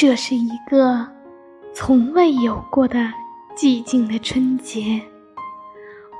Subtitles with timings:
[0.00, 1.06] 这是一个
[1.74, 3.12] 从未有过的
[3.54, 4.98] 寂静的春节。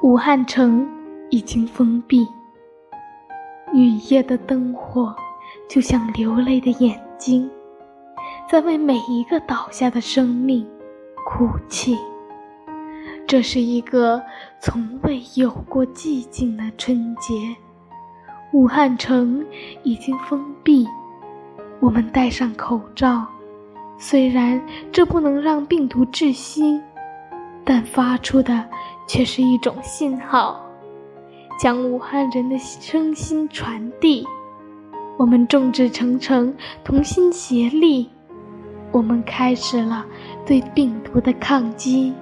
[0.03, 0.87] 武汉城
[1.31, 2.29] 已经封闭，
[3.73, 5.17] 雨夜的灯火
[5.67, 7.51] 就像流泪的眼睛，
[8.51, 10.69] 在为每一个倒下的生命
[11.25, 11.97] 哭泣。
[13.27, 14.23] 这是一个
[14.61, 17.57] 从未有过寂静的春节。
[18.53, 19.43] 武汉城
[19.85, 20.87] 已经封闭，
[21.81, 23.27] 我们戴上口罩。
[24.03, 24.59] 虽然
[24.91, 26.81] 这不能让病毒窒息，
[27.67, 28.65] 但发出的
[29.07, 30.59] 却是一种信号，
[31.59, 34.27] 将武汉人的声心传递。
[35.19, 38.09] 我们众志成城，同心协力，
[38.91, 40.07] 我们开始了
[40.47, 42.15] 对病毒的抗击。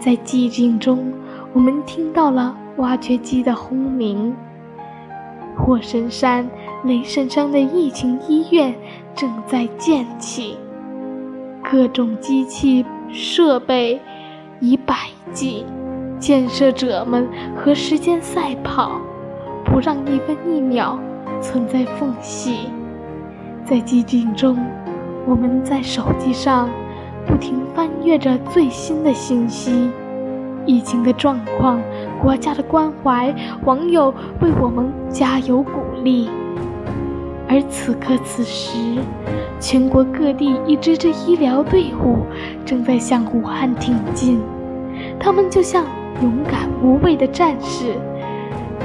[0.00, 1.14] 在寂静中，
[1.52, 4.34] 我们听到了挖掘机的轰鸣。
[5.56, 6.50] 火神山、
[6.82, 8.74] 雷神山的疫情医院
[9.14, 10.58] 正在建起，
[11.74, 14.00] 各种机器设备
[14.60, 14.94] 已摆
[15.32, 15.66] 进，
[16.20, 18.92] 建设者们和时间赛跑，
[19.64, 20.96] 不让一分一秒
[21.40, 22.68] 存在缝隙。
[23.64, 24.56] 在寂静中，
[25.26, 26.70] 我们在手机上
[27.26, 29.90] 不停翻阅着最新的信息。
[30.66, 31.82] 疫情的状况，
[32.22, 36.30] 国家的关怀，网友为我们加油鼓励。
[37.54, 38.98] 而此刻此时，
[39.60, 42.26] 全国各地一支支医疗队伍
[42.66, 44.40] 正在向武汉挺进，
[45.20, 45.84] 他们就像
[46.20, 47.94] 勇敢无畏的战士，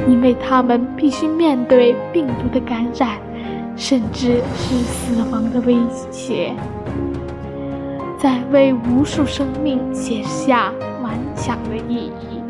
[0.08, 3.17] 因为他们必须面对病毒的感染，
[3.76, 5.76] 甚至是死亡的威
[6.11, 6.54] 胁，
[8.20, 11.17] 在为无数生命写下顽。
[11.36, 12.44] 强的意义，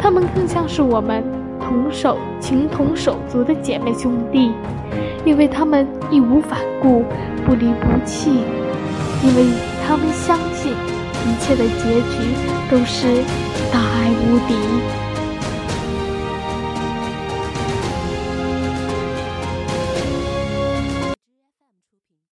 [0.00, 1.24] 他们更像是我们
[1.68, 4.50] 同手情同手足的姐妹兄弟，
[5.26, 7.04] 因为他们义无反顾、
[7.44, 8.30] 不离不弃，
[9.22, 9.44] 因为
[9.86, 12.34] 他们相信一切的结局
[12.70, 13.22] 都是
[13.70, 15.07] 大爱无敌。